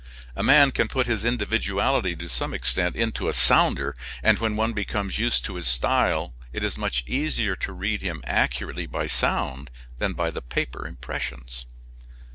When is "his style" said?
5.57-6.33